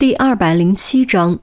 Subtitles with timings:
[0.00, 1.40] 第二百零七章，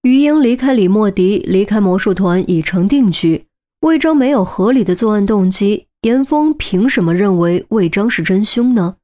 [0.00, 3.46] 于英离开李莫迪，离开魔术团已成定局。
[3.80, 8.96] 魏章没有合理的作案动机，严峰凭什么认为魏章是真凶呢？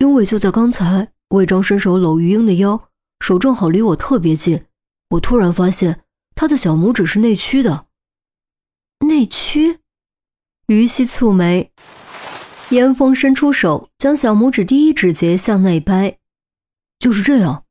[0.00, 2.90] 因为就在刚才，魏章伸手搂于英的腰，
[3.20, 4.66] 手正好离我特别近，
[5.08, 6.02] 我突然发现
[6.34, 7.86] 他的小拇指是内曲的。
[9.08, 9.78] 内曲？
[10.66, 11.72] 于西蹙眉，
[12.68, 16.18] 严峰伸出手，将小拇指第一指节向内掰。
[17.06, 17.64] 就是这样，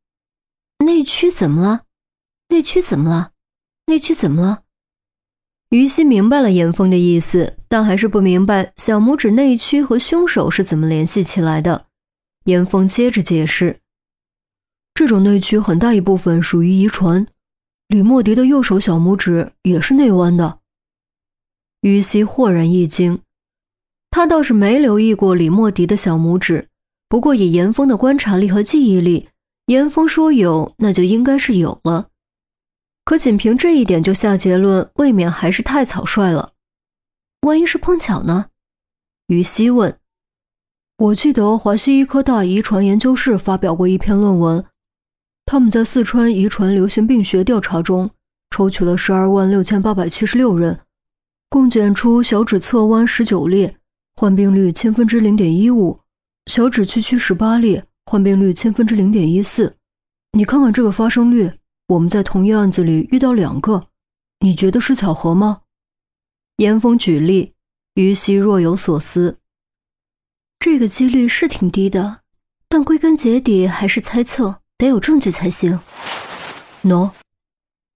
[0.85, 1.83] 内驱怎么了？
[2.47, 3.33] 内驱怎么了？
[3.87, 4.63] 内驱怎么了？
[5.71, 11.87] 于西明白了严峰的意思，但还是不明白小拇指内区和凶手是怎么联系起来的。
[12.45, 13.81] 严峰接着解释：
[14.93, 17.27] 这种内区很大一部分属于遗传，
[17.89, 20.59] 李莫迪的右手小拇指也是内弯的。
[21.81, 23.19] 于西豁然一惊，
[24.09, 26.69] 他倒是没留意过李莫迪的小拇指。
[27.07, 29.29] 不过，以严峰的观察力和记忆力，
[29.67, 32.07] 严峰说有，那就应该是有了。
[33.03, 36.53] 可仅凭这一点就下结论，未免还是太草率了。
[37.41, 38.47] 万一是碰巧呢？
[39.27, 39.97] 于西问。
[40.97, 44.65] 我记得华西医科大遗传研究室发表过一篇论文，
[45.45, 48.09] 他们在四川遗传流行病学调查中，
[48.49, 50.79] 抽取了十二万六千八百七十六人，
[51.49, 53.75] 共检出小指侧弯十九例，
[54.15, 55.99] 患病率千分之零点一五。
[56.47, 59.75] 小指屈曲十八例，患病率千分之零点一四。
[60.33, 61.51] 你看看这个发生率，
[61.87, 63.87] 我们在同一案子里遇到两个，
[64.41, 65.61] 你觉得是巧合吗？
[66.57, 67.53] 严峰举例，
[67.95, 69.39] 于西若有所思。
[70.59, 72.21] 这个几率是挺低的，
[72.69, 75.79] 但归根结底还是猜测，得有证据才行。
[76.83, 77.09] 喏，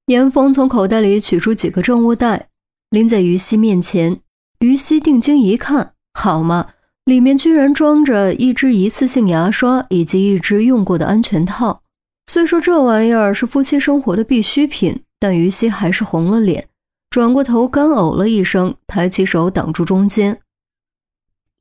[0.08, 2.50] 严峰从口袋里取出几个证物袋，
[2.90, 4.22] 拎在于西面前。
[4.60, 6.74] 于西定睛一看，好嘛！
[7.06, 11.82] 里面居然装着一支一次性牙刷以及一支用过的安全套。
[12.28, 16.70] 虽说这玩意儿是夫妻生活的必需品，但于西还是红了脸，
[17.10, 20.40] 转过头干呕了一声，抬起手挡住中间。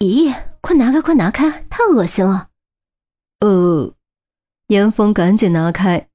[0.00, 2.48] 咦，快拿开，快拿开，太恶心了！
[3.40, 3.94] 呃，
[4.66, 6.08] 严峰赶紧拿开。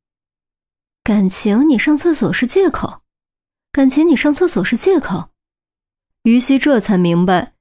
[1.04, 3.02] 感情你上厕所是借口？
[3.72, 5.30] 感情你上厕所是借口？
[6.22, 7.53] 于西这才明白。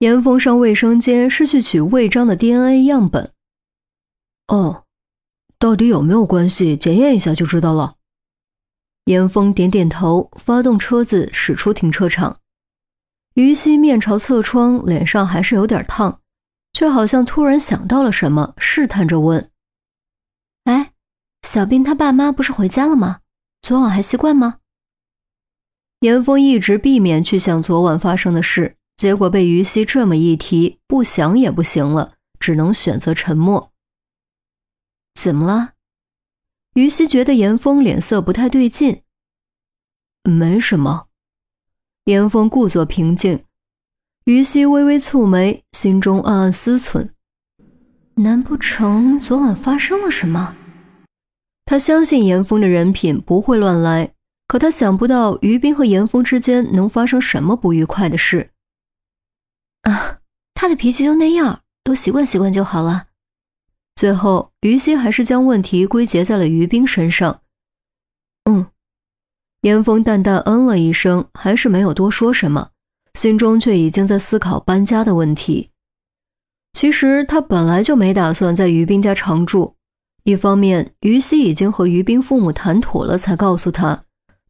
[0.00, 3.32] 严峰上卫生间是去取魏章的 DNA 样本。
[4.48, 4.84] 哦，
[5.58, 6.74] 到底有没有关系？
[6.74, 7.96] 检验一下就知道了。
[9.04, 12.38] 严峰点点头，发动车子驶出停车场。
[13.34, 16.22] 于西面朝侧窗，脸上还是有点烫，
[16.72, 19.50] 却好像突然想到了什么，试探着问
[20.64, 20.92] ：“哎，
[21.42, 23.20] 小兵他爸妈不是回家了吗？
[23.60, 24.60] 昨晚还习惯吗？”
[26.00, 28.78] 严峰一直避免去想昨晚发生的事。
[29.00, 33.72] 结果被于西这么一提，不想也不行了，只能选择沉默。
[35.14, 35.70] 怎么了？
[36.74, 39.00] 于西觉得严峰脸色不太对劲。
[40.24, 41.06] 没什么。
[42.04, 43.42] 严峰故作平静。
[44.24, 47.12] 于西微微蹙眉，心中暗暗思忖：
[48.16, 50.54] 难不成昨晚发生了什么？
[51.64, 54.12] 他相信严峰的人品不会乱来，
[54.46, 58.50] 可他想不到于斌和严峰之间能发生什么不愉快的事。
[59.90, 60.18] 啊，
[60.54, 63.06] 他的脾气就那样，多习惯习惯就好了。
[63.96, 67.42] 最后，于西还是将问题归结在了于冰身上。
[68.44, 68.66] 嗯，
[69.62, 72.70] 严峰淡淡嗯了一声，还是没有多说什么，
[73.14, 75.70] 心中却已经在思考搬家的问题。
[76.72, 79.74] 其实他本来就没打算在于冰家常住，
[80.22, 84.02] 一方面于西已经和于冰父母谈妥了，才告诉他，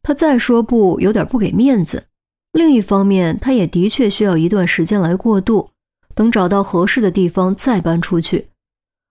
[0.03, 2.05] 他再说不，有点不给面子。
[2.53, 5.69] 另一方面，他也的确需要一段时间来过渡，
[6.13, 8.47] 等找到合适的地方再搬出去。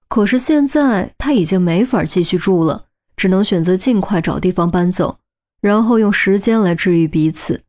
[0.08, 2.86] 可是现在他已经没法继续住了，
[3.16, 5.18] 只能选择尽快找地方搬走，
[5.60, 7.62] 然后用时间来治愈彼此。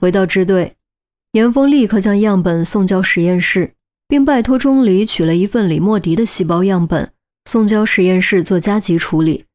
[0.00, 0.74] 回到支队，
[1.32, 3.72] 严峰立刻将样本送交实验室，
[4.06, 7.10] 并拜托钟离取了一份李莫迪的细胞样本，
[7.46, 9.46] 送交实验室做加急处理。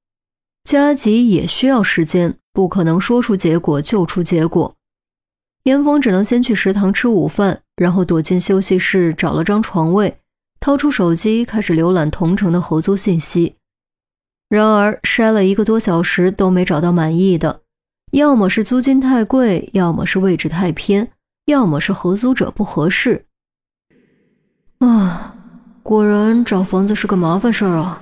[0.64, 2.36] 加急也需要时间。
[2.52, 4.76] 不可能说出结果就出结果，
[5.64, 10.18] 严峰只能先去食堂吃午饭，然后躲进休息室找了张床位，
[10.60, 13.56] 掏出手机开始浏览同城的合租信息。
[14.50, 17.62] 然而筛了一个多小时都没找到满意的，
[18.12, 21.10] 要么是租金太贵，要么是位置太偏，
[21.46, 23.24] 要么是合租者不合适。
[24.80, 25.36] 啊，
[25.82, 28.02] 果然找房子是个麻烦事儿啊！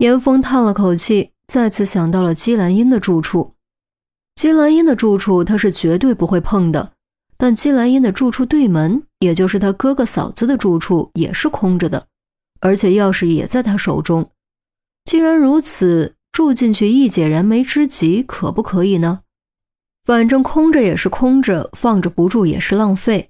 [0.00, 1.30] 严峰叹了口气。
[1.46, 3.54] 再次想到了姬兰英的住处，
[4.36, 6.92] 姬兰英的住处他是绝对不会碰的，
[7.36, 12.06] 但姬兰英的住处对门，也就是他哥哥嫂子的住处，也是空着的，
[12.60, 14.30] 而且钥匙也在他手中。
[15.04, 19.22] 既然如此，住进去一解燃眉之急，可不可以呢？
[20.04, 23.28] 反正空着也是空着，放着不住也是浪费。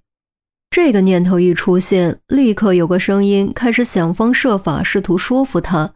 [0.68, 5.94] 这个念头一出现，立刻有个声音开始想方设法试图说服他，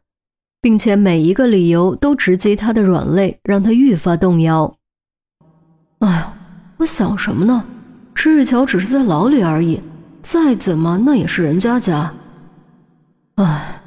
[0.65, 4.79] 并且每一个理由都直击他的软肋，让他愈发动摇。
[5.99, 6.35] 哎呀，
[6.79, 7.67] 我想什么呢？
[8.15, 9.83] 赤日桥只是在牢里而已，
[10.23, 12.15] 再怎么那也是人家家。
[13.35, 13.83] 唉，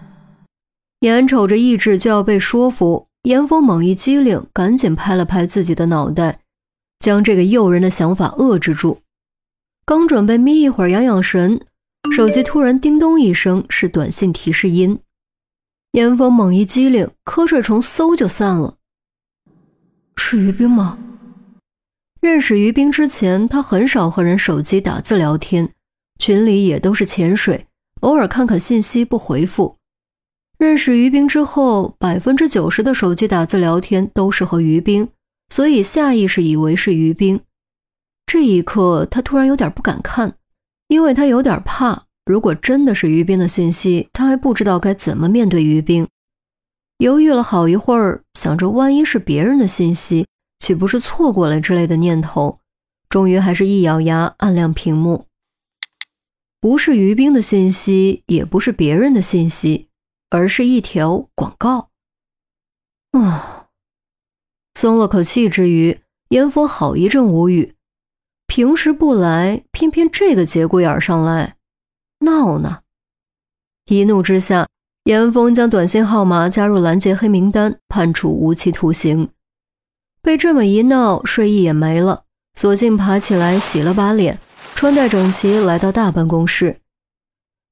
[1.00, 6.42] 眼瞅着意志就要被说服，严峰猛一机灵，赶紧拍了拍自己的脑袋，
[7.00, 9.00] 将这个诱人的想法遏制住。
[9.84, 11.60] 刚准备眯一会儿养养神，
[12.16, 15.00] 手机突然叮咚一声，是短信提示音。
[15.92, 18.76] 严峰猛一激灵，瞌睡虫嗖就散了。
[20.16, 20.98] 是于冰吗？
[22.20, 25.74] 认识于冰之前，他很少和人手机打字聊天，
[26.20, 27.68] 群里也都是潜水，
[28.02, 29.78] 偶尔看看信息不回复。
[30.58, 35.08] 认识于冰之后，百分之九十的手机打字聊天都是和于冰，
[35.50, 37.40] 所以下意识以为是于冰。
[38.26, 40.36] 这一刻，他突然有点不敢看，
[40.88, 46.06] 因为他有点怕，如果真的是于冰的信息，他还不知道该怎么面对于冰。
[46.98, 50.28] 犹豫了好一会儿，想着万一是别人的信息，
[50.60, 52.60] 岂不是错过了之类的念头，
[53.08, 55.26] 终于还是一咬牙按亮屏幕。
[56.60, 59.88] 不是于冰的信息，也不是别人的信息，
[60.30, 61.90] 而是一条广告。
[63.12, 63.68] 啊，
[64.74, 66.00] 松了口气之余，
[66.30, 67.76] 严峰好一阵无语。
[68.48, 71.57] 平时不来，偏偏这个节骨眼上来
[72.20, 72.80] 闹呢。
[73.86, 74.68] 一怒之下，
[75.06, 79.30] 严峰将短信号码加入拦截黑名单，判处无期徒刑。
[80.22, 82.24] 被这么一闹，睡意也没了，
[82.56, 84.38] 索性爬起来洗了把脸，
[84.76, 86.82] 穿戴整齐，来到大办公室。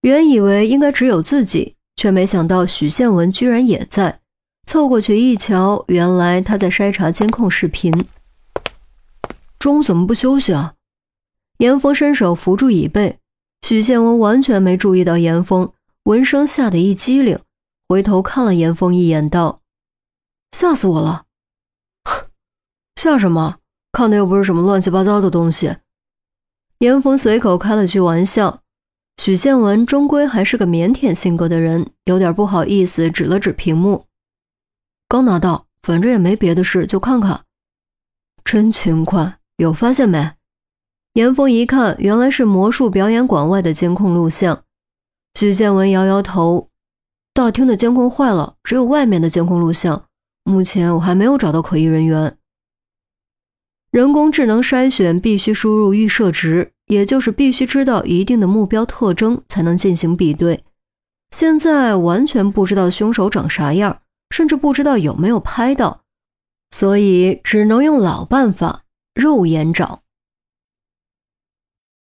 [0.02, 4.22] 原以为应该只有自己，却没想到许宪文居然也在。
[4.68, 8.06] 凑过去一瞧，原来他在筛查监控视频。
[9.60, 10.76] 中午怎么不休息啊？
[11.58, 13.20] 严峰伸手扶住椅背，
[13.68, 15.74] 许建文完全没注意到严峰，
[16.04, 17.40] 闻声吓得一激灵，
[17.88, 19.64] 回头看了严峰一眼，道
[20.56, 21.26] ：“吓死我了！
[22.96, 23.58] 吓什么？
[23.92, 25.78] 看的又不是什么乱七八糟的东西。”
[26.78, 28.62] 严峰随口开了句玩笑。
[29.18, 34.06] 许建文终归还是个腼腆性格的人，有点不好意思，指了指屏幕
[35.10, 37.44] ：“刚拿到，反正也没别的事，就看看。”
[38.46, 39.40] 真勤快。
[39.58, 40.34] 有发现没？
[41.16, 44.64] 严峰一看，原来是魔术表演馆外的监控录像。
[45.40, 46.68] 许建文摇摇头
[47.34, 50.04] ：“大厅的监控坏了，只有外面的监控录像。
[50.44, 52.38] 目前我还没有找到可疑人员。
[53.92, 60.66] 人工智能筛选必须输入预设值，也就是必须知道一定的目标特征才能进行比对。
[61.30, 64.02] 现在完全不知道凶手长啥样，
[64.32, 66.02] 甚至不知道有没有拍到，
[66.72, 68.82] 所以只能用老办法。”
[69.16, 70.02] 肉眼找。